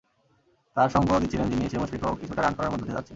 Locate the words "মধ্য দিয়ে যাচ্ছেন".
2.71-3.09